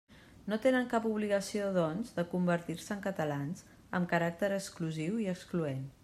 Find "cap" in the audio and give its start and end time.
0.93-1.03